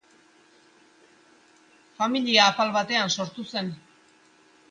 [1.99, 3.73] Familia apal batean sortu zen.